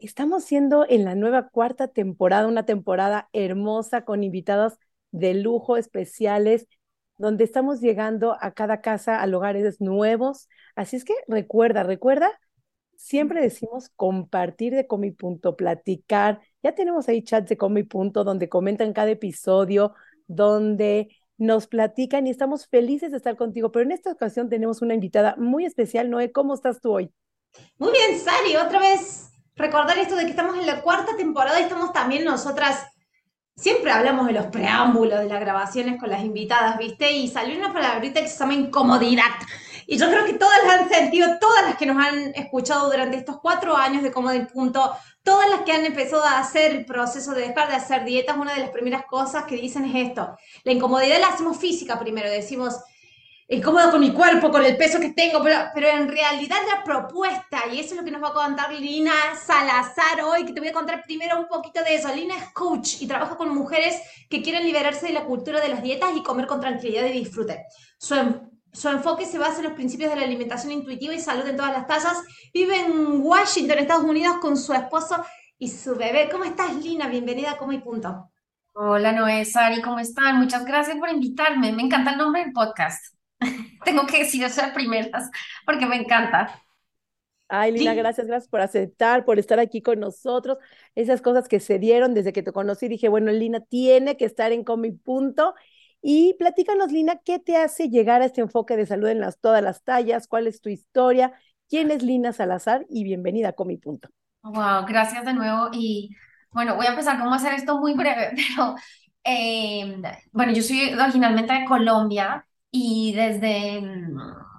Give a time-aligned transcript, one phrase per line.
[0.00, 4.78] Estamos siendo en la nueva cuarta temporada, una temporada hermosa con invitados
[5.10, 6.66] de lujo especiales,
[7.18, 10.48] donde estamos llegando a cada casa a lugares nuevos.
[10.74, 12.30] Así es que recuerda, recuerda,
[12.96, 16.40] siempre decimos compartir de Coma y Punto, platicar.
[16.62, 19.92] Ya tenemos ahí chats de Coma y Punto donde comentan cada episodio,
[20.26, 23.70] donde nos platican y estamos felices de estar contigo.
[23.70, 26.08] Pero en esta ocasión tenemos una invitada muy especial.
[26.08, 27.12] Noé, ¿cómo estás tú hoy?
[27.76, 29.29] Muy bien, Sari, otra vez
[29.60, 32.86] recordar esto de que estamos en la cuarta temporada y estamos también nosotras,
[33.56, 37.12] siempre hablamos de los preámbulos de las grabaciones con las invitadas, ¿viste?
[37.12, 39.30] Y salió una palabrita que se llama incomodidad.
[39.86, 43.16] Y yo creo que todas las han sentido, todas las que nos han escuchado durante
[43.16, 47.32] estos cuatro años de Cómodo Punto, todas las que han empezado a hacer el proceso
[47.32, 50.36] de dejar de hacer dietas, una de las primeras cosas que dicen es esto.
[50.64, 52.80] La incomodidad la hacemos física primero, decimos,
[53.50, 57.80] incómodo con mi cuerpo, con el peso que tengo, pero, en realidad la propuesta, y
[57.80, 59.12] eso es lo que nos va a contar Lina
[59.44, 62.14] Salazar hoy, que te voy a contar primero un poquito de eso.
[62.14, 65.82] Lina es coach y trabaja con mujeres que quieren liberarse de la cultura de las
[65.82, 67.64] dietas y comer con tranquilidad y disfrute.
[67.98, 68.14] Su,
[68.72, 71.72] su enfoque se basa en los principios de la alimentación intuitiva y salud en todas
[71.72, 72.22] las tallas.
[72.54, 75.24] Vive en Washington, Estados Unidos, con su esposo
[75.58, 76.28] y su bebé.
[76.30, 77.08] ¿Cómo estás, Lina?
[77.08, 78.30] Bienvenida a Como y Punto.
[78.74, 80.38] Hola, Noé, Sari, ¿cómo están?
[80.38, 81.72] Muchas gracias por invitarme.
[81.72, 83.19] Me encanta el nombre del podcast.
[83.84, 85.30] Tengo que decir eso de primeras
[85.64, 86.62] porque me encanta.
[87.52, 90.58] Ay, Lina, gracias, gracias por aceptar, por estar aquí con nosotros.
[90.94, 94.52] Esas cosas que se dieron desde que te conocí, dije, bueno, Lina tiene que estar
[94.52, 95.54] en Comi Punto
[96.02, 99.62] y platícanos, Lina, ¿qué te hace llegar a este enfoque de salud en las, todas
[99.62, 100.28] las tallas?
[100.28, 101.32] ¿Cuál es tu historia?
[101.68, 102.86] ¿Quién es Lina Salazar?
[102.88, 104.08] Y bienvenida a Comi Punto.
[104.42, 105.68] Wow, gracias de nuevo.
[105.72, 106.16] Y
[106.52, 108.76] bueno, voy a empezar cómo hacer esto muy breve, pero
[109.24, 110.00] eh,
[110.32, 113.82] bueno, yo soy originalmente de Colombia y desde,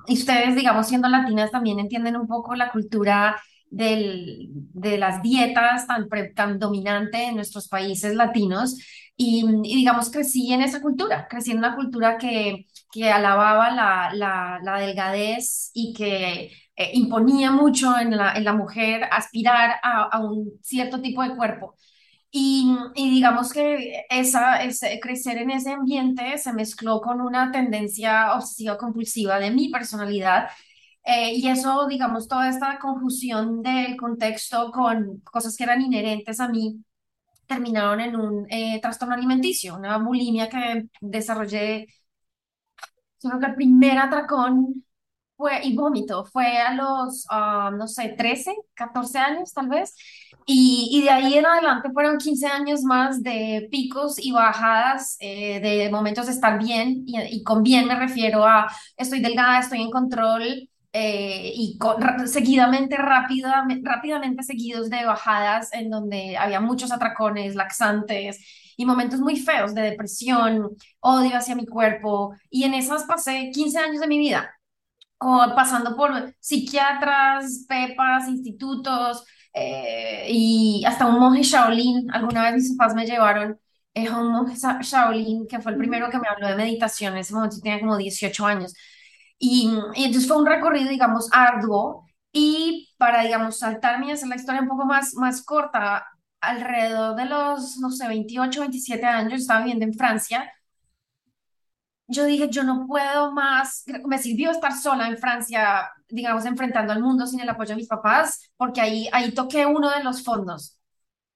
[0.08, 5.88] y ustedes, digamos, siendo latinas, también entienden un poco la cultura del, de las dietas
[5.88, 8.78] tan, tan dominante en nuestros países latinos.
[9.16, 14.60] Y, digamos, crecí en esa cultura, crecí en una cultura que, que alababa la, la,
[14.64, 20.20] la delgadez y que eh, imponía mucho en la, en la mujer aspirar a, a,
[20.20, 21.76] un cierto tipo de cuerpo.
[22.34, 28.34] Y, y digamos que esa, ese, crecer en ese ambiente se mezcló con una tendencia
[28.36, 30.48] obsesiva compulsiva de mi personalidad.
[31.04, 36.48] Eh, y eso, digamos, toda esta confusión del contexto con cosas que eran inherentes a
[36.50, 36.84] mí,
[37.48, 41.88] terminaron en un eh, trastorno alimenticio, una bulimia que desarrollé,
[43.18, 44.84] solo que el primer atracón
[45.42, 49.96] fue, y vómito, fue a los, uh, no sé, 13, 14 años tal vez,
[50.46, 55.60] y, y, de ahí en adelante fueron 15 años más de picos y bajadas, eh,
[55.60, 59.82] de momentos de estar bien, y, y con bien me refiero a estoy delgada, estoy
[59.82, 61.80] en control, eh, y
[62.26, 68.40] seguidamente, rápida, rápidamente seguidos de bajadas en donde había muchos atracones, laxantes
[68.76, 70.70] y momentos muy feos de depresión,
[71.00, 72.34] odio hacia mi cuerpo.
[72.50, 74.54] Y en esas pasé 15 años de mi vida,
[75.22, 79.24] o pasando por psiquiatras, pepas, institutos
[79.54, 82.12] eh, y hasta un monje Shaolin.
[82.12, 83.60] Alguna vez mis papás me llevaron
[83.94, 87.14] es eh, un monje Shaolin, que fue el primero que me habló de meditación.
[87.14, 88.74] En ese momento tenía como 18 años.
[89.38, 92.06] Y, entonces fue un recorrido, digamos, arduo.
[92.32, 96.06] Y para, digamos, saltarme y hacer la historia un poco más, más corta,
[96.40, 100.52] alrededor de los, no sé, 28, 27 años, estaba viviendo en Francia.
[102.12, 107.02] Yo dije, yo no puedo más, me sirvió estar sola en Francia, digamos, enfrentando al
[107.02, 110.78] mundo sin el apoyo de mis papás, porque ahí, ahí toqué uno de los fondos,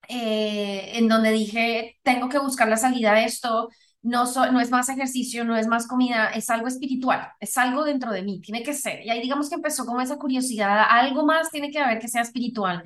[0.10, 3.70] eh, en donde dije, tengo que buscar la salida a esto,
[4.02, 8.12] no, no es más ejercicio, no es más comida, es algo espiritual, es algo dentro
[8.12, 9.04] de mí, tiene que ser.
[9.06, 12.22] Y ahí digamos que empezó como esa curiosidad, algo más tiene que haber que sea
[12.22, 12.84] espiritual,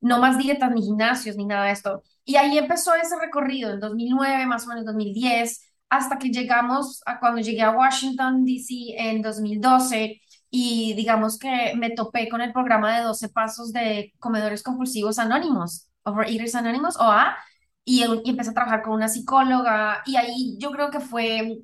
[0.00, 2.02] no más dietas, ni gimnasios, ni nada de esto.
[2.24, 7.18] Y ahí empezó ese recorrido en 2009, más o menos 2010, hasta que llegamos a
[7.18, 8.94] cuando llegué a Washington, D.C.
[8.96, 10.20] en 2012
[10.50, 15.88] y digamos que me topé con el programa de 12 pasos de comedores compulsivos anónimos,
[16.04, 17.36] Overeaters Anonymous, OA,
[17.84, 21.62] y, empecé a trabajar con una psicóloga y ahí yo creo que fue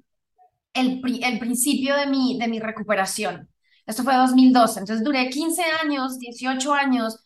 [0.74, 3.48] el, el principio de mi, de mi recuperación.
[3.86, 7.22] Esto fue 2012, entonces duré 15 años, 18 años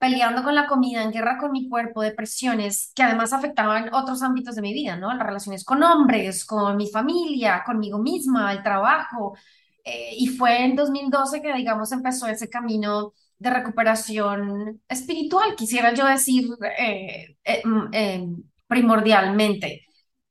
[0.00, 4.56] peleando con la comida, en guerra con mi cuerpo, depresiones que además afectaban otros ámbitos
[4.56, 5.14] de mi vida, ¿no?
[5.14, 9.36] Las relaciones con hombres, con mi familia, conmigo misma, el trabajo.
[9.84, 16.06] Eh, y fue en 2012 que, digamos, empezó ese camino de recuperación espiritual, quisiera yo
[16.06, 16.46] decir
[16.78, 18.26] eh, eh, mm, eh,
[18.68, 19.82] primordialmente.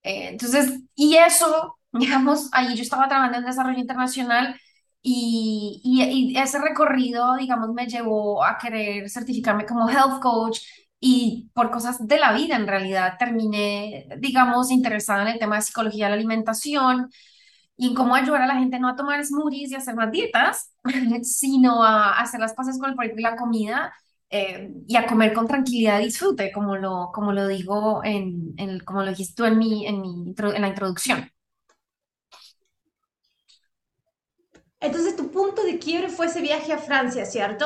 [0.04, 4.60] Eh, entonces, y eso, digamos, ahí yo estaba trabajando en desarrollo internacional
[5.01, 10.60] y, y, y ese recorrido, digamos, me llevó a querer certificarme como health coach
[11.00, 15.62] y por cosas de la vida en realidad terminé, digamos, interesada en el tema de
[15.62, 17.10] psicología de la alimentación
[17.78, 20.74] y en cómo ayudar a la gente no a tomar smoothies y hacer más dietas,
[21.24, 23.94] sino a, hacer las paces con el la comida
[24.30, 28.80] eh, y a comer con tranquilidad y disfrute, como lo, como lo digo en, en
[28.81, 31.31] como lo dijiste tú en mi, en mi, en la introducción.
[34.81, 37.66] Entonces tu punto de quiebre fue ese viaje a Francia, ¿cierto?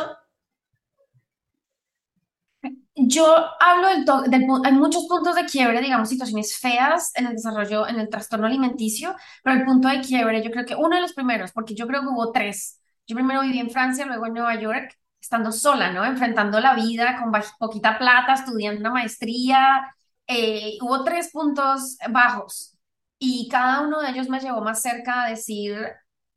[2.96, 3.26] Yo
[3.60, 8.00] hablo del, del, hay muchos puntos de quiebre, digamos, situaciones feas en el desarrollo, en
[8.00, 11.52] el trastorno alimenticio, pero el punto de quiebre, yo creo que uno de los primeros,
[11.52, 12.80] porque yo creo que hubo tres.
[13.08, 16.06] Yo primero viví en Francia, luego en Nueva York, estando sola, ¿no?
[16.06, 19.96] Enfrentando la vida con poquita plata, estudiando una maestría.
[20.28, 22.78] Eh, hubo tres puntos bajos
[23.18, 25.76] y cada uno de ellos me llevó más cerca a decir,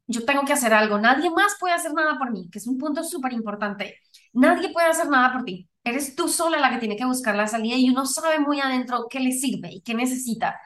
[0.06, 2.78] yo tengo que hacer algo, nadie más puede hacer nada por mí, que es un
[2.78, 4.00] punto súper importante.
[4.32, 5.68] Nadie puede hacer nada por ti.
[5.82, 9.06] Eres tú sola la que tiene que buscar la salida y uno sabe muy adentro
[9.08, 10.60] qué le sirve y qué necesita.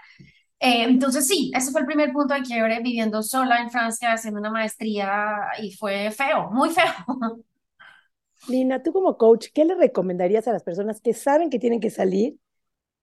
[0.59, 4.41] Eh, entonces sí, ese fue el primer punto de quiebre, viviendo sola en Francia, haciendo
[4.41, 6.85] una maestría y fue feo, muy feo.
[8.49, 11.91] Lina, tú como coach, ¿qué le recomendarías a las personas que saben que tienen que
[11.91, 12.39] salir,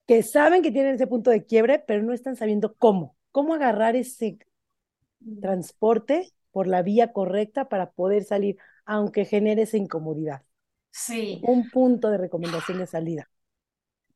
[0.08, 3.16] que saben que tienen ese punto de quiebre, pero no están sabiendo cómo?
[3.32, 4.40] ¿Cómo agarrar ese
[5.42, 10.44] transporte por la vía correcta para poder salir, aunque genere esa incomodidad.
[10.92, 11.40] Sí.
[11.44, 13.30] Un punto de recomendación de salida.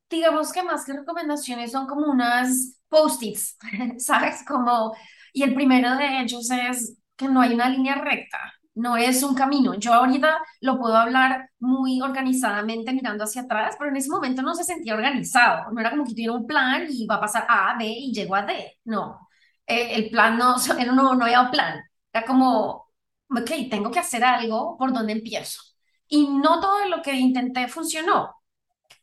[0.09, 3.57] Digamos que más que recomendaciones son como unas post-its,
[3.97, 4.43] ¿sabes?
[4.45, 4.93] Como,
[5.33, 8.37] y el primero de ellos es que no hay una línea recta,
[8.75, 9.75] no es un camino.
[9.75, 14.53] Yo ahorita lo puedo hablar muy organizadamente mirando hacia atrás, pero en ese momento no
[14.55, 15.71] se sentía organizado.
[15.71, 18.35] No era como que tuviera un plan y va a pasar A, B y llego
[18.35, 18.79] a D.
[18.85, 19.29] No.
[19.67, 21.81] Eh, el plan no, era no, había un plan.
[22.13, 22.89] Era como,
[23.29, 25.61] ok, tengo que hacer algo, ¿por dónde empiezo?
[26.07, 28.35] Y no todo lo que intenté funcionó,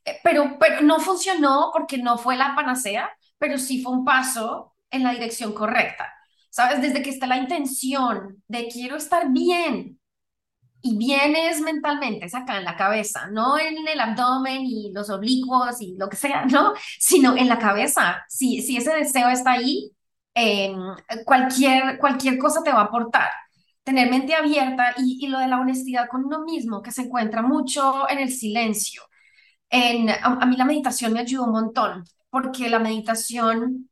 [0.04, 4.74] eh, pero, pero no funcionó porque no fue la panacea, pero sí fue un paso
[4.90, 6.12] en la dirección correcta.
[6.50, 6.82] ¿Sabes?
[6.82, 9.98] Desde que está la intención de quiero estar bien,
[10.80, 15.10] y bien es mentalmente, es acá en la cabeza, no en el abdomen y los
[15.10, 16.72] oblicuos y lo que sea, ¿no?
[16.98, 18.24] Sino en la cabeza.
[18.28, 19.92] Si, si ese deseo está ahí,
[21.24, 23.30] cualquier, cualquier cosa te va a aportar.
[23.82, 27.42] Tener mente abierta y, y, lo de la honestidad con uno mismo, que se encuentra
[27.42, 29.02] mucho en el silencio.
[29.70, 33.88] En, a, a mí la meditación me ayudó un montón, porque la meditación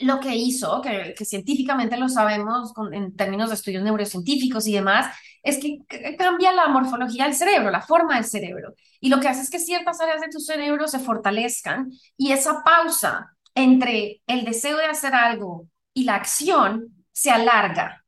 [0.00, 5.58] lo que hizo, que, científicamente lo sabemos en términos de estudios neurocientíficos y demás, es
[5.58, 5.78] que
[6.16, 8.74] cambia la morfología del cerebro, la forma del cerebro.
[9.00, 12.62] Y lo que hace es que ciertas áreas de tu cerebro se fortalezcan y esa
[12.64, 18.04] pausa entre el deseo de hacer algo y la acción se alarga.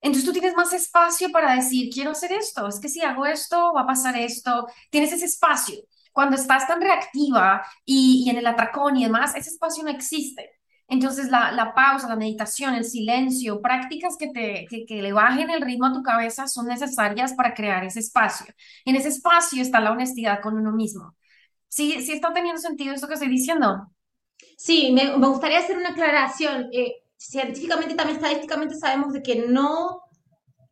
[0.00, 3.72] Entonces tú tienes más espacio para decir, quiero hacer esto, es que si hago esto,
[3.74, 4.66] va a pasar esto.
[4.90, 5.76] Tienes ese espacio.
[6.12, 10.50] Cuando estás tan reactiva y, y en el atracón y demás, ese espacio no existe.
[10.88, 15.48] Entonces la, la pausa, la meditación, el silencio, prácticas que, te, que, que le bajen
[15.50, 18.46] el ritmo a tu cabeza son necesarias para crear ese espacio.
[18.84, 21.16] En ese espacio está la honestidad con uno mismo.
[21.68, 23.88] ¿Sí, sí está teniendo sentido esto que estoy diciendo?
[24.56, 26.68] Sí, me, me gustaría hacer una aclaración.
[26.72, 30.00] Eh, científicamente, también estadísticamente sabemos de que no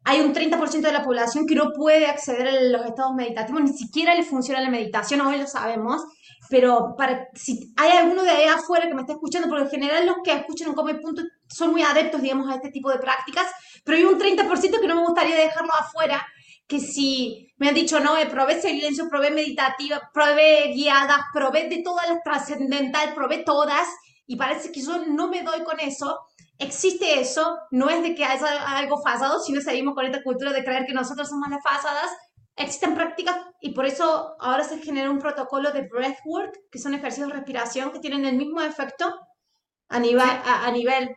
[0.05, 3.73] hay un 30% de la población que no puede acceder a los estados meditativos, ni
[3.73, 6.03] siquiera le funciona la meditación, hoy lo sabemos,
[6.51, 10.07] pero para, si hay alguno de ahí afuera que me está escuchando, porque en general
[10.07, 13.47] los que escuchan en Come Punto son muy adeptos, digamos, a este tipo de prácticas,
[13.85, 16.27] pero hay un 30% que no me gustaría dejarlo afuera,
[16.67, 21.83] que si me han dicho, no, eh, probé silencio, probé meditativa, probé guiadas, probé de
[21.83, 23.89] todas las trascendental, probé todas,
[24.27, 26.19] y parece que yo no me doy con eso,
[26.59, 30.65] existe eso, no es de que haya algo fallado, sino seguimos con esta cultura de
[30.65, 32.11] creer que nosotros somos las fasadas.
[32.57, 37.29] Existen prácticas y por eso ahora se genera un protocolo de breathwork, que son ejercicios
[37.29, 39.15] de respiración que tienen el mismo efecto
[39.89, 41.17] a nivel, a, a nivel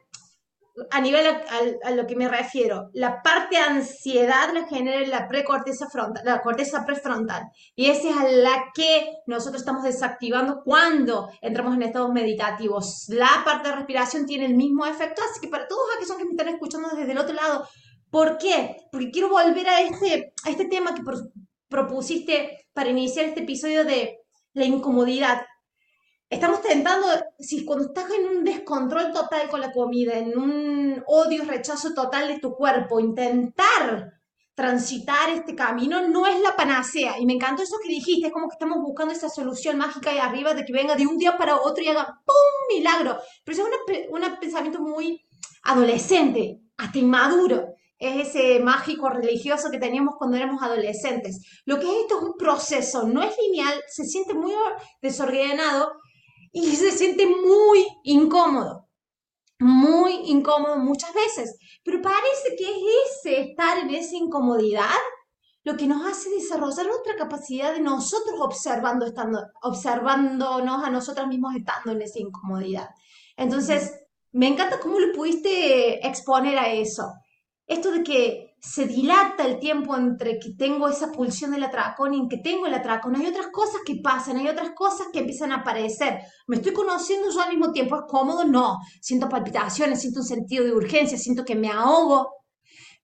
[0.92, 5.08] a nivel a, a, a, lo que me refiero, la parte de ansiedad la genera
[5.08, 7.44] la precorteza frontal, la corteza prefrontal.
[7.76, 13.06] Y esa es a la que nosotros estamos desactivando cuando entramos en estados meditativos.
[13.10, 16.32] La parte de respiración tiene el mismo efecto, así que para todos aquellos que me
[16.32, 17.68] están escuchando desde el otro lado,
[18.10, 18.76] ¿por qué?
[18.92, 21.16] Porque quiero volver a este, a este tema que por,
[21.70, 24.18] propusiste para iniciar este episodio de
[24.54, 25.42] la incomodidad.
[26.28, 31.46] Estamos tentando, si cuando estás en un descontrol total con la comida, en un odio,
[31.46, 34.12] rechazo total de tu cuerpo, intentar
[34.56, 37.20] transitar este camino no es la panacea.
[37.20, 40.18] Y me encantó eso que dijiste, es como que estamos buscando esa solución mágica ahí
[40.18, 42.76] arriba de que venga de un día para otro y haga ¡pum!
[42.76, 43.18] milagro.
[43.44, 45.24] Pero es un pensamiento muy
[45.64, 47.68] adolescente, hasta inmaduro.
[48.00, 51.62] Es ese mágico religioso que teníamos cuando éramos adolescentes.
[51.66, 54.54] Lo que es esto es un proceso, no es lineal, se siente muy
[55.02, 55.92] desordenado
[56.58, 58.88] y se siente muy incómodo.
[59.60, 61.58] Muy incómodo muchas veces.
[61.84, 64.96] Pero parece que es ese estar en esa incomodidad
[65.66, 71.56] lo que nos hace desarrollar nuestra capacidad de nosotros observando, estando, observándonos a nosotros mismos
[71.56, 72.90] estando en esa incomodidad.
[73.36, 73.94] Entonces,
[74.32, 77.12] me encanta cómo lo pudiste exponer a eso.
[77.68, 82.28] Esto de que se dilata el tiempo entre que tengo esa pulsión del atracón y
[82.28, 83.16] que tengo el atracón.
[83.16, 86.20] Hay otras cosas que pasan, hay otras cosas que empiezan a aparecer.
[86.48, 87.96] ¿Me estoy conociendo yo al mismo tiempo?
[87.96, 88.44] ¿Es cómodo?
[88.44, 88.80] No.
[89.02, 92.28] Siento palpitaciones, siento un sentido de urgencia, siento que me ahogo.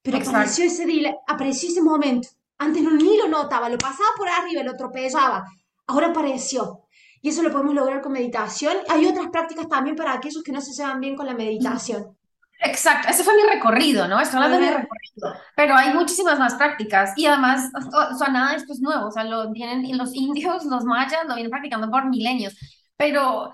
[0.01, 0.83] Pero apareció ese,
[1.27, 2.29] apareció ese momento.
[2.57, 5.45] Antes no, ni lo notaba, lo pasaba por arriba, lo atropellaba.
[5.85, 6.85] Ahora apareció.
[7.21, 8.77] Y eso lo podemos lograr con meditación.
[8.89, 12.17] Hay otras prácticas también para aquellos que no se llevan bien con la meditación.
[12.63, 14.19] Exacto, ese fue mi recorrido, ¿no?
[14.19, 18.51] Estoy hablando de mi recorrido, pero hay muchísimas más prácticas y además, o, sea, nada
[18.51, 21.89] de esto es nuevo, o sea, lo vienen los indios, los mayas, lo vienen practicando
[21.89, 22.55] por milenios,
[22.95, 23.51] pero,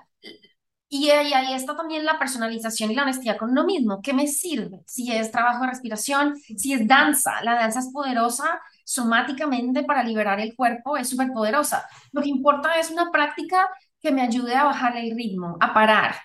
[0.89, 4.81] y ahí, está también la personalización y la honestidad con uno mismo, ¿qué me sirve?
[4.85, 10.41] Si es trabajo de respiración, si es danza, la danza es poderosa somáticamente para liberar
[10.41, 11.87] el cuerpo, es súper poderosa.
[12.11, 13.69] Lo que importa es una práctica
[14.01, 16.15] que me ayude a bajar el ritmo, a parar,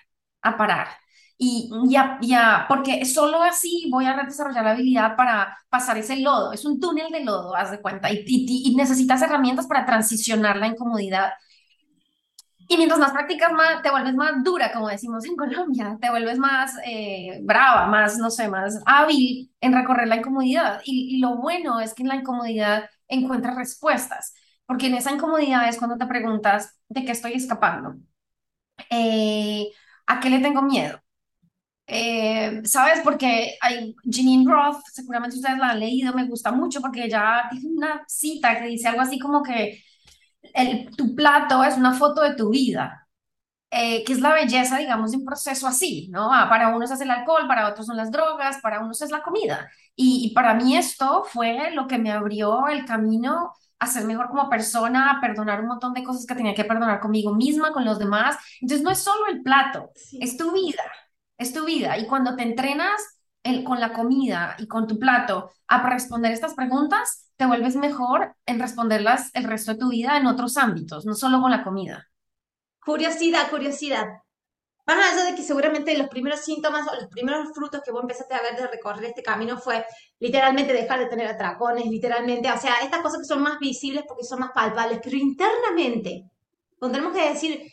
[0.41, 1.02] a parar
[1.37, 6.53] y ya, ya, porque solo así voy a desarrollar la habilidad para pasar ese lodo.
[6.53, 10.67] Es un túnel de lodo, haz de cuenta, y, y, necesitas herramientas para transicionar la
[10.67, 11.31] incomodidad.
[12.67, 16.37] Y mientras más practicas, más, te vuelves más dura, como decimos en Colombia, te vuelves
[16.37, 20.81] más eh, brava, más, no sé, más hábil en recorrer la incomodidad.
[20.85, 24.33] Y, y lo bueno es que en la incomodidad encuentras respuestas,
[24.65, 27.95] porque en esa incomodidad es cuando te preguntas de qué estoy escapando,
[28.89, 29.69] eh,
[30.07, 30.99] a qué le tengo miedo,
[31.87, 33.01] eh, ¿sabes?
[33.03, 37.67] Porque hay Jeanine Roth, seguramente ustedes la han leído, me gusta mucho porque ella tiene
[37.75, 39.83] una cita que dice algo así como que
[40.53, 43.07] el, tu plato es una foto de tu vida,
[43.71, 46.33] eh, que es la belleza, digamos, de un proceso así, ¿no?
[46.33, 49.23] Ah, para unos es el alcohol, para otros son las drogas, para unos es la
[49.23, 49.69] comida.
[49.95, 54.29] Y, y para mí esto fue lo que me abrió el camino a ser mejor
[54.29, 57.85] como persona, a perdonar un montón de cosas que tenía que perdonar conmigo misma, con
[57.85, 58.37] los demás.
[58.61, 60.83] Entonces no es solo el plato, es tu vida
[61.37, 61.97] es tu vida.
[61.97, 66.53] Y cuando te entrenas el, con la comida y con tu plato a responder estas
[66.53, 71.15] preguntas, te vuelves mejor en responderlas el resto de tu vida en otros ámbitos, no
[71.15, 72.07] solo con la comida.
[72.85, 74.05] Curiosidad, curiosidad.
[74.85, 78.33] Más allá de que seguramente los primeros síntomas o los primeros frutos que vos empezaste
[78.33, 79.85] a ver de recorrer este camino fue
[80.19, 84.25] literalmente dejar de tener atracones, literalmente, o sea, estas cosas que son más visibles porque
[84.25, 86.25] son más palpables, pero internamente,
[86.79, 87.72] tenemos que decir,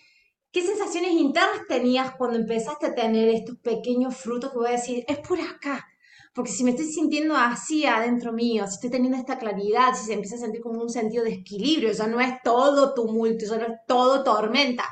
[0.53, 5.05] ¿Qué sensaciones internas tenías cuando empezaste a tener estos pequeños frutos que voy a decir,
[5.07, 5.87] es por acá?
[6.35, 10.15] Porque si me estoy sintiendo así adentro mío, si estoy teniendo esta claridad, si se
[10.15, 13.67] empieza a sentir como un sentido de equilibrio, ya no es todo tumulto, ya no
[13.67, 14.85] es todo tormenta.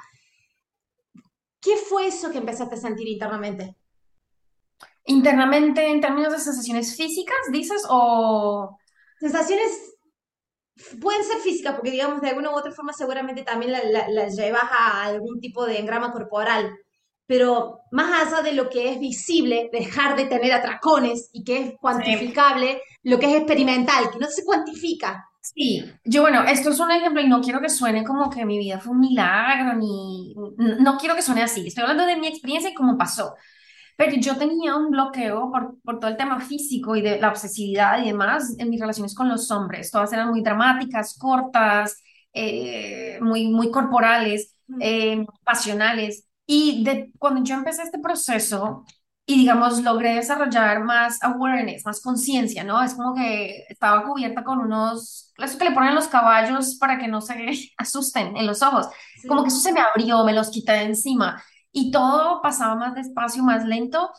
[1.61, 3.77] ¿Qué fue eso que empezaste a sentir internamente?
[5.07, 8.77] Internamente, en términos de sensaciones físicas, dices, o...
[9.19, 9.98] Sensaciones
[11.01, 15.05] pueden ser físicas, porque digamos de alguna u otra forma seguramente también la, llevas a
[15.05, 16.71] algún tipo de engrama corporal,
[17.27, 21.73] pero más allá de lo que es visible, dejar de tener atracones y que es
[21.81, 25.25] cuantificable, lo que es experimental, que no se cuantifica.
[25.41, 28.59] Sí, yo bueno, esto es un ejemplo y no quiero que suene como que mi
[28.59, 32.71] vida fue un milagro, ni no quiero que suene así, estoy hablando de mi experiencia
[32.71, 33.35] y cómo pasó.
[33.99, 38.01] Pero yo tenía un bloqueo por, por todo el tema físico y de la obsesividad
[38.01, 39.91] y demás en mis relaciones con los hombres.
[39.91, 42.01] Todas eran muy dramáticas, cortas,
[42.33, 46.29] eh, muy, muy corporales, eh, pasionales.
[46.47, 48.85] Y de, cuando yo empecé este proceso
[49.27, 52.81] y, digamos, logré desarrollar más awareness, más conciencia, ¿no?
[52.81, 57.09] Es como que estaba cubierta con unos, eso que le ponen los caballos para que
[57.09, 57.35] no se
[57.77, 58.87] asusten en los ojos.
[59.27, 61.43] Como que eso se me abrió, me los quité de encima
[61.81, 64.11] y todo pasaba más despacio, más lento.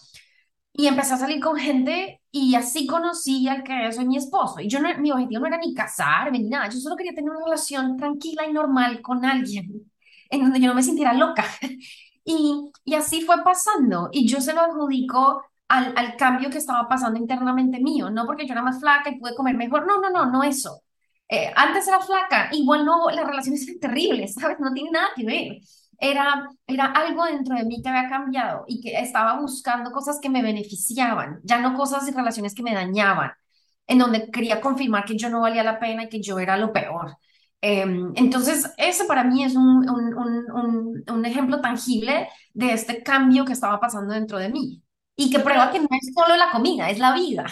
[0.74, 4.60] Y empecé a salir con gente y así conocí al que soy mi esposo.
[4.62, 7.32] Y yo no, mi objetivo no era ni casarme ni nada, yo solo quería tener
[7.32, 9.92] una relación tranquila y normal con alguien
[10.30, 11.46] en donde yo no me sintiera loca.
[12.26, 14.10] Y, y así fue pasando.
[14.12, 18.46] Y yo se lo adjudico al, al cambio que estaba pasando internamente mío, no porque
[18.46, 20.84] yo era más flaca y pude comer mejor, no, no, no, no eso.
[21.28, 24.60] eh, antes era flaca, igual no, las relaciones eran terribles, ¿sabes?
[24.60, 25.58] No tiene nada que ver.
[26.00, 30.30] Era, era algo dentro de mí que había cambiado y que estaba buscando cosas que
[30.30, 33.32] me beneficiaban, ya no cosas y relaciones que me dañaban,
[33.88, 36.72] en donde quería confirmar que yo no valía la pena y que yo era lo
[36.74, 37.18] peor.
[37.62, 43.44] Em, entonces, ese para mí es un, un, un, un, ejemplo tangible de este cambio
[43.44, 44.82] que estaba pasando dentro de mí
[45.20, 47.46] y que prueba que no es solo la comida, es la vida.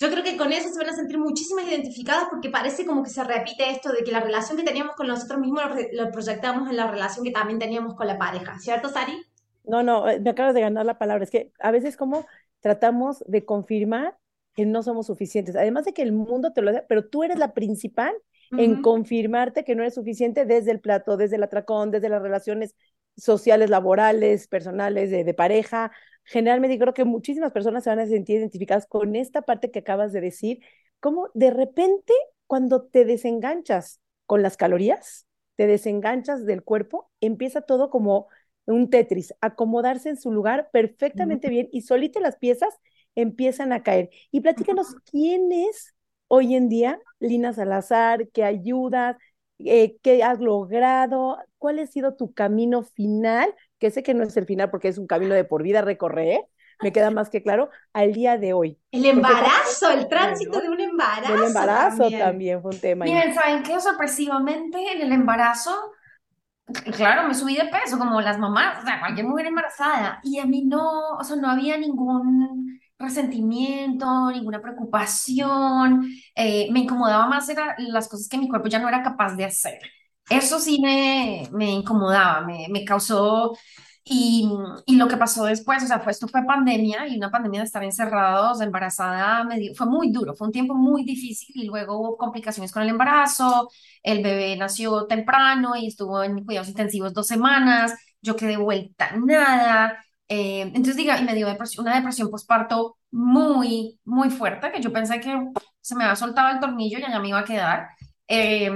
[0.00, 3.10] Yo creo que con eso se van a sentir muchísimas identificadas porque parece como que
[3.10, 6.76] se repite esto de que la relación que teníamos con nosotros mismos lo, proyectamos en
[6.76, 9.24] la relación que también teníamos con la pareja, ¿cierto, Sari?
[9.62, 11.22] No, no, eh, me acabas de ganar la palabra.
[11.22, 12.26] Es que a veces como
[12.58, 14.18] tratamos de confirmar
[14.56, 17.38] que no somos suficientes, además de que el mundo te lo da, pero tú eres
[17.38, 18.12] la principal
[18.50, 22.74] en confirmarte que no eres suficiente desde el plato, desde el atracón, desde las relaciones
[23.16, 25.92] sociales, laborales, personales, de, de pareja.
[26.24, 30.12] Generalmente creo que muchísimas personas se van a sentir identificadas con esta parte que acabas
[30.12, 30.60] de decir,
[31.00, 32.12] como de repente
[32.46, 38.28] cuando te desenganchas con las calorías, te desenganchas del cuerpo, empieza todo como
[38.66, 42.74] un Tetris, acomodarse en su lugar perfectamente bien y solita las piezas
[43.14, 44.10] empiezan a caer.
[44.30, 45.94] Y platícanos quién es
[46.28, 49.16] hoy en día Lina Salazar, qué ayudas,
[49.58, 54.36] eh, qué has logrado, cuál ha sido tu camino final, que sé que no es
[54.36, 56.40] el final porque es un camino de por vida recorrer,
[56.82, 58.78] me queda más que claro, al día de hoy.
[58.90, 61.34] El embarazo, el tránsito de un embarazo.
[61.34, 62.60] El embarazo también.
[62.60, 63.04] fue un tema.
[63.04, 63.80] Miren, ¿saben qué?
[63.80, 65.72] Sorpresivamente en el embarazo,
[66.96, 70.46] claro, me subí de peso, como las mamás, o sea, cualquier mujer embarazada, y a
[70.46, 77.74] mí no, o sea, no había ningún resentimiento, ninguna preocupación, eh, me incomodaba más eran
[77.78, 79.78] las cosas que mi cuerpo ya no era capaz de hacer.
[80.30, 83.54] Eso sí me, me incomodaba, me, me causó
[84.06, 84.50] y,
[84.86, 87.66] y, lo que pasó después, o sea, fue, esto fue pandemia y una pandemia de
[87.66, 92.70] estar encerrados, embarazada, fue muy duro, fue un tiempo muy difícil y luego hubo complicaciones
[92.70, 93.70] con el embarazo,
[94.02, 100.04] el bebé nació temprano y estuvo en cuidados intensivos dos semanas, yo quedé vuelta nada,
[100.28, 104.92] eh, entonces, diga, y me dio depresión, una depresión postparto muy, muy fuerte, que yo
[104.92, 105.36] pensé que
[105.80, 107.88] se me había soltado el tornillo y ya me iba a quedar.
[108.26, 108.70] Eh,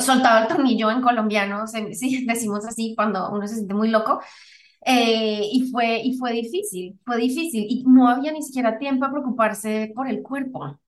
[0.00, 4.20] soltado el tornillo en colombiano, sí, decimos así cuando uno se siente muy loco.
[4.84, 7.66] Eh, y, fue, y fue difícil, fue difícil.
[7.68, 10.78] Y no había ni siquiera tiempo a preocuparse por el cuerpo.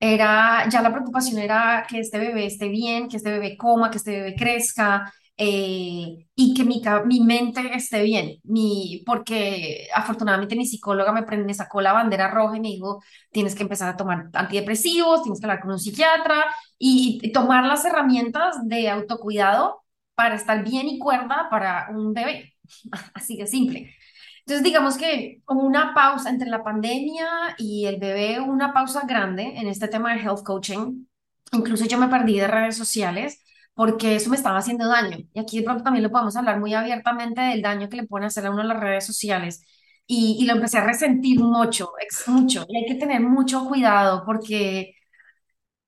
[0.00, 3.98] Era, ya la preocupación era que este bebé esté bien, que este bebé coma, que
[3.98, 10.66] este bebé crezca, eh, y que mi, mi mente esté bien, mi, porque afortunadamente mi
[10.66, 14.28] psicóloga me, me sacó la bandera roja y me dijo, tienes que empezar a tomar
[14.34, 16.44] antidepresivos, tienes que hablar con un psiquiatra
[16.78, 19.82] y, tomar las herramientas de autocuidado
[20.14, 22.54] para estar bien y cuerda para un bebé,
[23.14, 23.94] así de simple.
[24.40, 27.26] Entonces, digamos que una pausa entre la pandemia
[27.58, 31.06] y el bebé, una pausa grande en este tema de health coaching.
[31.52, 33.41] Incluso yo me perdí de redes sociales
[33.74, 35.18] porque eso me estaba haciendo daño.
[35.32, 38.26] Y aquí de pronto también lo podemos hablar muy abiertamente del daño que le pueden
[38.26, 39.64] hacer a uno las redes sociales.
[40.06, 41.90] Y, y lo empecé a resentir mucho,
[42.26, 42.64] mucho.
[42.68, 44.94] Y hay que tener mucho cuidado porque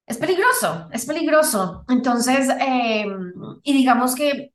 [0.07, 1.85] es peligroso, es peligroso.
[1.89, 4.53] Entonces, em, y digamos que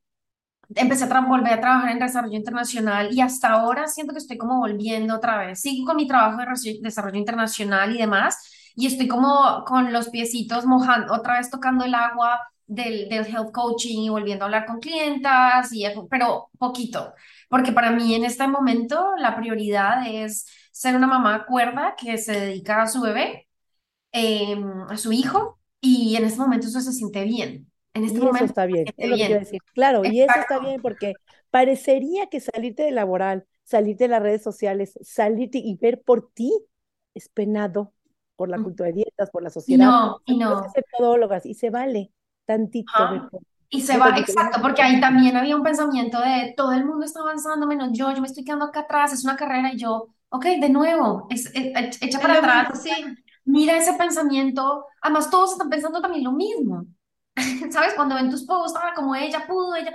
[0.76, 4.60] empecé a volver a trabajar en desarrollo internacional y hasta ahora siento que estoy como
[4.60, 5.62] volviendo otra vez.
[5.62, 8.38] Sigo con mi trabajo de desarrollo internacional y demás,
[8.76, 13.51] y estoy como con los piecitos mojando, otra vez tocando el agua del, del health
[13.51, 17.13] coaching y volviendo a hablar con clientas, y, pero poquito,
[17.49, 22.39] porque para mí en este momento la prioridad es ser una mamá cuerda que se
[22.39, 23.47] dedica a su bebé,
[24.12, 27.71] em, a su hijo, y en este momento eso se siente bien.
[27.95, 29.62] En este momento está bien, es lo que quiero decir.
[29.73, 31.13] Claro, y eso está bien porque
[31.49, 36.53] parecería que salirte de laboral, salirte de las redes sociales, salirte y ver por ti
[37.15, 37.93] es penado
[38.36, 39.88] por la cultura de dietas, por la sociedad.
[39.88, 40.63] No, y no.
[41.43, 42.12] y se vale
[42.49, 42.91] tantito.
[43.69, 47.19] Y se va, exacto, porque ahí también había un pensamiento de todo el mundo está
[47.19, 50.45] avanzando menos yo, yo me estoy quedando acá atrás, es una carrera y yo, ok,
[50.59, 52.81] de nuevo, es, echa para atrás.
[52.81, 52.91] Sí.
[53.45, 56.88] Mira ese pensamiento, además todos están pensando también lo mismo.
[57.71, 57.93] ¿Sabes?
[57.93, 59.93] Cuando ven tus posts, ah, como ella pudo, ella,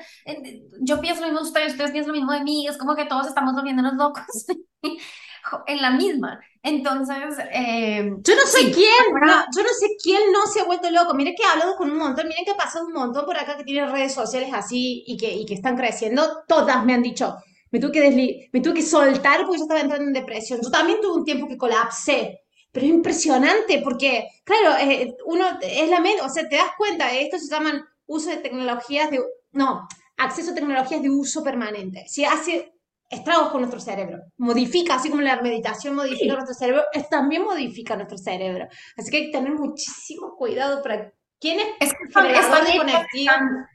[0.81, 3.07] yo pienso lo mismo de ustedes, ustedes piensan lo mismo de mí, es como que
[3.07, 4.47] todos estamos volviéndonos locos
[5.67, 6.41] en la misma.
[6.67, 7.17] Entonces,
[7.53, 8.89] eh, yo no sé quién,
[9.21, 11.13] no, yo no sé quién no se ha vuelto loco.
[11.13, 13.59] Miren que he hablado con un montón, miren que ha pasado un montón por acá
[13.59, 16.43] que tienen redes sociales así y que, y que están creciendo.
[16.49, 17.37] Todas me han dicho,
[17.71, 20.59] me tuve que desli me tuve que soltar porque yo estaba entrando en depresión.
[20.63, 22.41] Yo también tuve un tiempo que colapsé.
[22.73, 27.13] Pero es impresionante porque, claro, eh, uno es la mente, o sea, te das cuenta,
[27.13, 29.21] esto se llaman uso de tecnologías de,
[29.53, 32.05] no, acceso a tecnologías de uso permanente.
[32.09, 32.74] Si hace
[33.15, 34.19] estragos con nuestro cerebro.
[34.37, 38.67] Modifica, así como la meditación modifica nuestro cerebro, también modifica nuestro cerebro.
[38.97, 42.67] Así que hay que tener muchísimo cuidado para ¿Quién es, Es que están, están
[43.13, 43.67] están-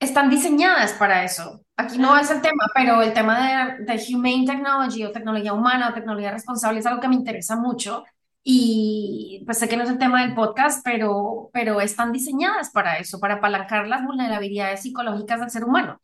[0.00, 1.60] están diseñadas para eso.
[1.76, 2.20] Aquí no Ah.
[2.22, 6.30] es el tema, pero el tema de, de humane technology o tecnología humana o tecnología
[6.32, 8.04] responsable es algo que me interesa mucho.
[8.44, 12.98] Y pues sé que no es el tema del podcast, pero, pero están diseñadas para
[12.98, 16.00] eso, para apalancar las vulnerabilidades psicológicas del ser humano.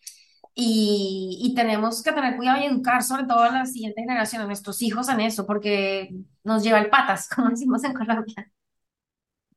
[0.61, 4.47] Y, y tenemos que tener cuidado y educar sobre todo a la siguiente generación, a
[4.47, 8.51] nuestros hijos en eso, porque nos lleva el patas, como decimos en Colombia.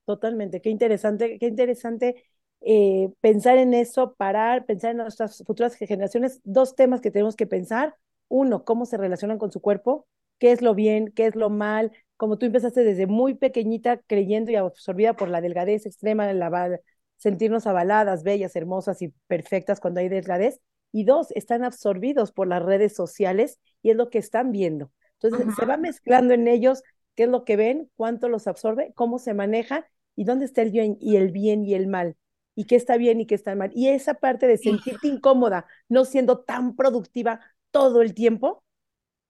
[0.05, 2.23] Totalmente, qué interesante, qué interesante
[2.61, 6.39] eh, pensar en eso, parar, pensar en nuestras futuras generaciones.
[6.43, 7.95] Dos temas que tenemos que pensar.
[8.27, 11.91] Uno, cómo se relacionan con su cuerpo, qué es lo bien, qué es lo mal.
[12.17, 16.79] Como tú empezaste desde muy pequeñita creyendo y absorbida por la delgadez extrema, la,
[17.17, 20.59] sentirnos avaladas, bellas, hermosas y perfectas cuando hay delgadez.
[20.91, 24.91] Y dos, están absorbidos por las redes sociales y es lo que están viendo.
[25.19, 26.81] Entonces, se va mezclando en ellos
[27.15, 30.71] qué es lo que ven, cuánto los absorbe, cómo se maneja y dónde está el
[30.71, 32.17] bien y el bien y el mal,
[32.55, 33.71] y qué está bien y qué está mal.
[33.73, 37.39] Y esa parte de sentirte incómoda, no siendo tan productiva
[37.71, 38.63] todo el tiempo,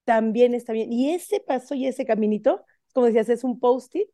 [0.05, 0.91] también está bien.
[0.91, 4.09] Y ese paso y ese caminito, como decías, es un post-it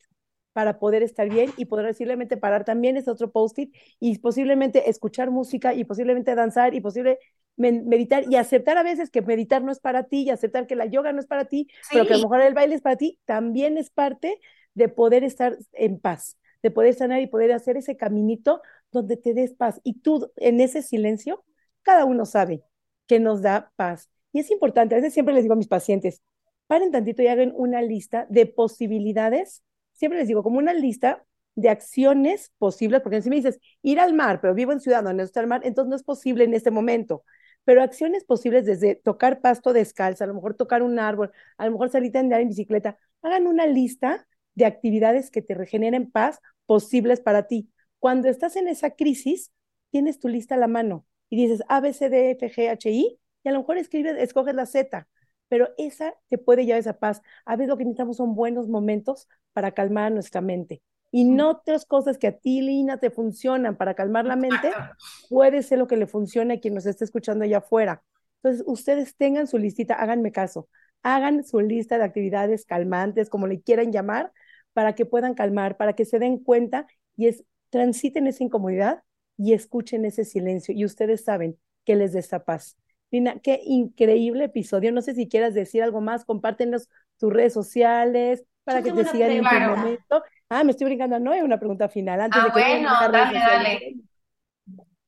[0.58, 5.30] para poder estar bien y poder posiblemente parar también es otro post-it y posiblemente escuchar
[5.30, 7.20] música y posiblemente danzar y posible
[7.58, 10.88] meditar y aceptar a veces que meditar no es para ti y aceptar que la
[10.88, 13.20] yoga no es para ti, pero que a lo mejor el baile es para ti,
[13.26, 14.40] también es parte
[14.74, 19.36] de poder estar en paz, de poder sanar y poder hacer ese caminito donde te
[19.36, 19.80] des paz.
[19.84, 21.46] Y tú en ese silencio,
[21.84, 22.64] cada uno sabe
[23.06, 24.10] que nos da paz.
[24.34, 26.24] Y es importante, a veces siempre les digo a mis pacientes,
[26.66, 29.62] paren tantito y hagan una lista de posibilidades,
[29.98, 34.14] siempre les digo, como una lista de acciones posibles, porque si me dices ir al
[34.14, 36.54] mar, pero vivo en ciudad donde no está el mar, entonces no es posible en
[36.54, 37.24] este momento.
[37.66, 41.72] Pero acciones posibles desde tocar pasto descalza, a lo mejor tocar un árbol, a lo
[41.72, 46.40] mejor salir a andar en bicicleta, hagan una lista de actividades que te regeneren paz
[46.66, 47.70] posibles para ti.
[48.00, 49.52] Cuando estás en esa crisis,
[49.92, 52.90] tienes tu lista a la mano y dices A, B, C, D, F, G, H,
[52.90, 55.08] I, y a lo mejor escribes, escoges la Z,
[55.48, 57.22] pero esa te puede llevar esa paz.
[57.46, 60.82] A veces lo que necesitamos son buenos momentos para calmar nuestra mente.
[61.12, 64.72] Y no otras cosas que a ti, Lina, te funcionan para calmar la mente,
[65.30, 68.04] puede ser lo que le funcione a quien nos esté escuchando allá afuera.
[68.44, 70.70] Entonces, ustedes tengan su listita, háganme caso,
[71.04, 74.32] hagan su lista de actividades calmantes, como le quieran llamar,
[74.74, 79.04] para que puedan calmar, para que se den cuenta y es, transiten esa incomodidad
[79.38, 80.74] y escuchen ese silencio.
[80.76, 82.78] Y ustedes saben que les da esta paz.
[83.12, 84.92] Lina, qué increíble episodio.
[84.92, 89.06] No sé si quieras decir algo más, compártenos tus redes sociales para Yo que te
[89.06, 90.24] sigan en tu momento.
[90.50, 93.40] Ah, me estoy brincando, no hay una pregunta final antes Ah, de que bueno, dale,
[93.40, 93.96] dale.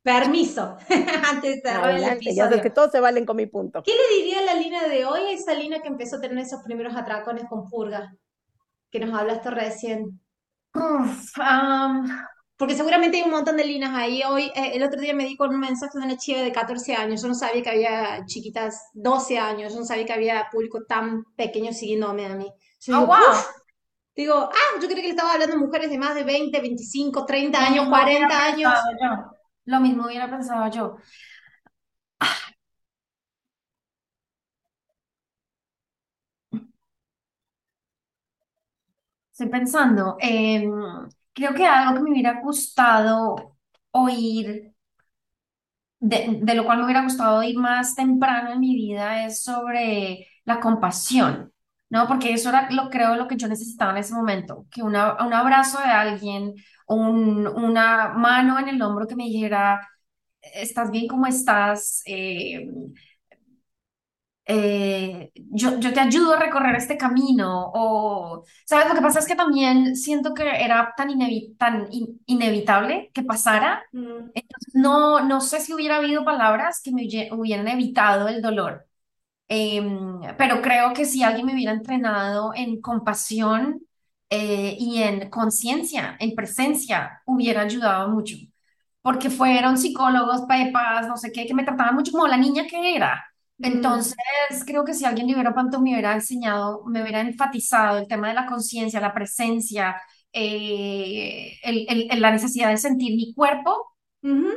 [0.01, 0.77] Permiso,
[1.29, 3.83] antes de cerrar el ya sabes que todos se valen con mi punto.
[3.83, 6.37] ¿Qué le diría a la Lina de hoy a esa Lina que empezó a tener
[6.39, 8.15] esos primeros atracones con purga?
[8.91, 10.21] Que nos hablaste recién.
[10.73, 12.05] Uf, am,
[12.59, 14.21] Porque seguramente hay un montón de Linas ahí.
[14.27, 16.93] Hoy, eh, el otro día me di con un mensaje de una chica de 14
[16.93, 17.21] años.
[17.21, 19.71] Yo no sabía que había chiquitas 12 años.
[19.73, 22.51] Yo no sabía que había público tan pequeño siguiéndome a mí.
[22.81, 23.31] Yo oh, digo, wow.
[23.31, 23.45] "Uf".
[24.15, 27.25] Digo, ah, yo creo que le estaba hablando a mujeres de más de 20, 25,
[27.25, 28.73] 30 Lo años, mismo hubiera 40 años.
[29.01, 29.37] yo.
[29.65, 30.97] Lo mismo hubiera pensado yo.
[39.31, 40.71] Estoy pensando, em,
[41.39, 43.57] creo que algo que me hubiera gustado
[43.91, 44.73] oír,
[45.99, 50.27] de, de lo cual me hubiera gustado oír más temprano en mi vida es sobre
[50.45, 51.53] la compasión,
[51.89, 52.07] ¿no?
[52.07, 55.33] Porque eso era, lo creo, lo que yo necesitaba en ese momento, que una, un
[55.33, 56.53] abrazo de alguien,
[56.87, 59.87] un- una mano en el hombro que me dijera,
[60.41, 62.01] ¿estás bien como estás?
[62.05, 62.67] Eh,
[64.49, 68.89] eh, yo, yo te ayudo a recorrer este camino o, ¿sabes?
[68.89, 73.23] Lo que pasa es que también siento que era tan, inevi- tan in- inevitable que
[73.23, 73.83] pasara.
[73.93, 78.87] Mm, Entonces, no, no sé si hubiera habido palabras que me hubieran evitado el dolor.
[79.47, 83.81] Em, pero creo que si alguien me hubiera entrenado en compasión
[84.29, 88.35] eh, y en conciencia, en presencia, hubiera ayudado mucho.
[89.01, 92.95] Porque fueron psicólogos, pepas, no sé qué, que me trataban mucho como la niña que
[92.95, 93.25] era.
[93.61, 94.15] Entonces,
[94.65, 98.29] creo que si alguien de hubiera pronto me hubiera enseñado, me hubiera enfatizado el tema
[98.29, 100.01] de la conciencia, la presencia,
[100.33, 103.87] eh, el- el- la necesidad de sentir mi cuerpo,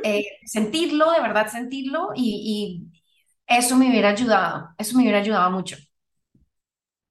[0.01, 2.89] eh, sentirlo, de verdad sentirlo, y,
[3.47, 5.77] y eso me hubiera ayudado, eso me hubiera ayudado mucho.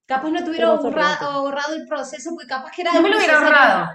[0.07, 3.41] Capaz no te hubiera ahorrado el proceso porque capaz que era No me lo hubiera
[3.41, 3.89] necesario.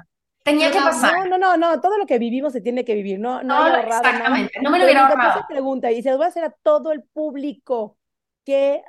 [0.48, 1.14] Tenía que pasar.
[1.30, 3.64] No, no, no, no, todo lo que vivimos se tiene que vivir, no, no lo-
[3.76, 4.08] ahorrado nada.
[4.08, 5.46] exactamente, no me lo hubiera ahorrado.
[5.48, 7.98] pregunta y se los voy a hacer a todo el público
[8.46, 8.82] que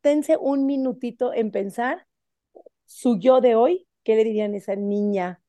[0.00, 2.06] tense un minutito en pensar
[2.86, 5.40] su yo de hoy, ¿qué le dirían a esa niña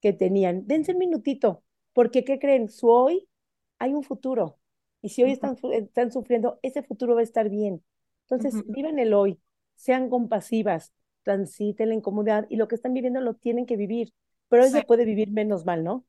[0.00, 0.66] que tenían?
[0.66, 2.68] Dense un minutito porque ¿qué creen?
[2.68, 3.28] Su hoy
[3.78, 4.58] hay un futuro.
[5.02, 7.82] Y si hoy están, están sufriendo, ese futuro va a estar bien.
[8.22, 9.40] Entonces, vivan el hoy,
[9.74, 10.92] sean compasivas,
[11.24, 14.12] transiten la incomodidad y lo que están viviendo lo tienen que vivir.
[14.52, 16.04] Pero hoy se puede vivir menos mal, ¿no?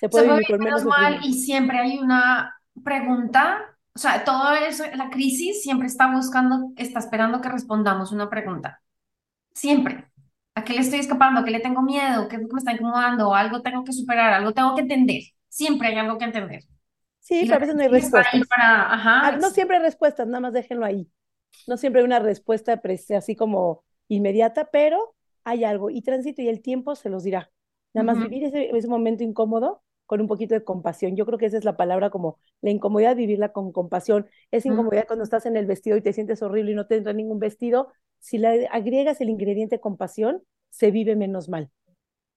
[0.00, 3.60] Se puede, vivir, menos, mal y siempre hay una pregunta,
[3.94, 8.82] o sea, todo eso, la crisis siempre está buscando, está esperando que respondamos una pregunta.
[9.54, 10.10] Siempre.
[10.56, 11.40] ¿A qué le estoy escapando?
[11.40, 12.26] ¿A qué le tengo miedo?
[12.26, 13.32] ¿Qué es lo que me está incomodando?
[13.32, 14.32] ¿Algo tengo que superar?
[14.32, 15.22] ¿Algo tengo que entender?
[15.48, 16.64] Siempre hay algo que entender.
[17.20, 18.42] Sí, pero a veces no hay respuestas.
[18.58, 21.08] Ah, no siempre hay respuestas, nada más déjenlo ahí.
[21.68, 22.82] No siempre hay una respuesta
[23.16, 25.88] así como inmediata, pero hay algo.
[25.88, 27.48] Y tránsito y el tiempo se los dirá.
[27.96, 31.16] Nada más vivir ese, ese momento incómodo con un poquito de compasión.
[31.16, 34.26] Yo creo que esa es la palabra como la incomodidad, vivirla con compasión.
[34.50, 37.12] Esa incomodidad cuando estás en el vestido y te sientes horrible y no te entra
[37.12, 41.70] ningún vestido, si le agregas el ingrediente compasión, se vive menos mal.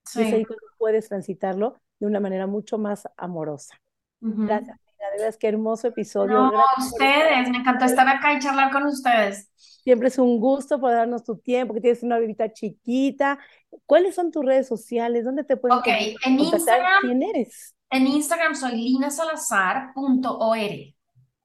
[0.05, 0.21] Sí.
[0.21, 3.79] Y es ahí cuando puedes transitarlo de una manera mucho más amorosa.
[4.21, 6.33] Gracias, de verdad, qué hermoso episodio.
[6.33, 9.49] No, ustedes, me encantó estar acá y charlar con ustedes.
[9.55, 13.39] Siempre es un gusto poder darnos tu tiempo, que tienes una bebita chiquita.
[13.85, 15.25] ¿Cuáles son tus redes sociales?
[15.25, 15.87] ¿Dónde te pueden Ok,
[16.25, 17.01] en Instagram.
[17.01, 17.75] ¿Quién eres?
[17.89, 20.57] En Instagram soy linasalazar.or.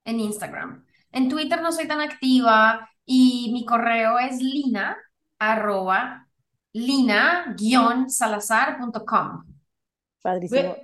[0.05, 0.85] En Instagram.
[1.13, 4.97] En Twitter no soy tan activa y mi correo es lina
[5.39, 6.25] arroba
[6.75, 9.45] lina-salazar.com.
[10.21, 10.77] Padrísimo.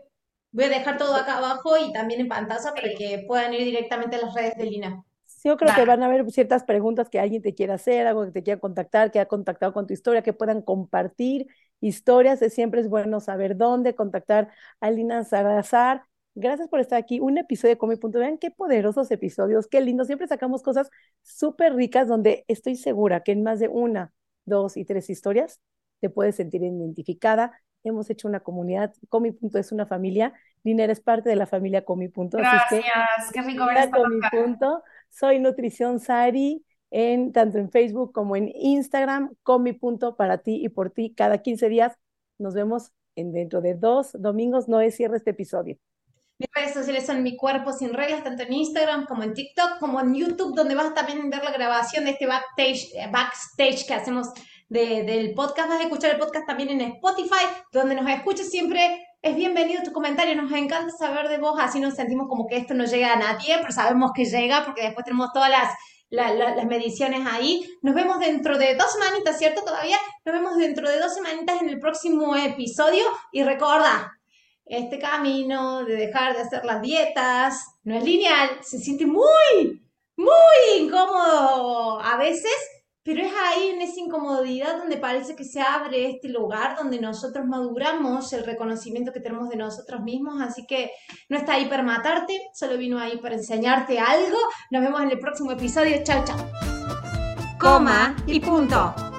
[0.52, 4.16] Voy a dejar todo acá abajo y también en pantalla para que puedan ir directamente
[4.16, 5.04] a las redes de Lina.
[5.40, 8.26] Sí, yo creo que van a haber ciertas preguntas que alguien te quiera hacer, algo
[8.26, 11.46] que te quiera contactar, que ha contactado con tu historia, que puedan compartir
[11.80, 12.40] historias.
[12.52, 14.50] Siempre es bueno saber dónde contactar
[14.80, 16.04] a Lina Salazar.
[16.34, 17.20] Gracias por estar aquí.
[17.20, 18.18] Un episodio de Punto.
[18.18, 20.04] Vean qué poderosos episodios, qué lindo.
[20.04, 20.90] Siempre sacamos cosas
[21.22, 24.12] súper ricas donde estoy segura que en más de una,
[24.44, 25.58] dos y tres historias
[26.00, 28.92] te puedes sentir identificada, hemos hecho una comunidad.
[29.08, 30.34] Comi es una familia.
[30.64, 32.08] Lina, eres parte de la familia Comi.
[32.08, 34.82] Gracias, qué rico ver Comi Punto.
[35.10, 39.34] Soy Nutrición Sari, en, tanto en Facebook como en Instagram.
[39.42, 41.14] Comi Punto para ti y por ti.
[41.14, 41.96] Cada 15 días
[42.38, 44.68] nos vemos en dentro de dos domingos.
[44.68, 45.76] No es cierre este episodio.
[46.38, 50.00] Mis redes sociales son Mi Cuerpo Sin Reglas, tanto en Instagram como en TikTok, como
[50.00, 54.28] en YouTube, donde vas a ver la grabación de este backstage, eh, backstage que hacemos
[54.70, 55.68] del podcast.
[55.68, 59.06] Vas a escuchar el podcast también en Spotify, donde nos escuches siempre.
[59.22, 62.72] Es bienvenido tu comentario, nos encanta saber de vos, así nos sentimos como que esto
[62.72, 65.74] no llega a nadie, pero sabemos que llega porque después tenemos todas las,
[66.08, 67.68] las mediciones ahí.
[67.82, 69.62] Nos vemos dentro de dos semanitas, ¿cierto?
[69.62, 74.10] Todavía nos vemos dentro de dos semanitas en el próximo episodio y recuerda,
[74.64, 79.84] este camino de dejar de hacer las dietas no es lineal, se siente muy,
[80.16, 82.56] muy incómodo a veces,
[83.02, 87.46] pero es ahí en esa incomodidad donde parece que se abre este lugar donde nosotros
[87.46, 90.40] maduramos el reconocimiento que tenemos de nosotros mismos.
[90.40, 90.90] Así que
[91.28, 94.38] no está ahí para matarte, solo vino ahí para enseñarte algo.
[94.70, 95.96] Nos vemos en el próximo episodio.
[96.04, 96.38] Chao, chao.
[97.58, 99.09] Coma y punto.